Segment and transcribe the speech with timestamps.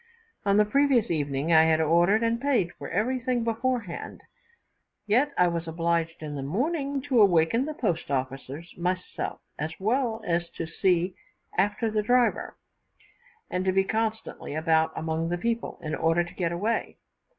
[0.47, 4.21] On the previous evening I had ordered and paid for everything before hand;
[5.05, 10.23] yet I was obliged in the morning to awaken the post officers myself, as well
[10.25, 11.13] as to see
[11.55, 12.57] after the driver,
[13.47, 16.97] and to be constantly about among the people, in order to get away.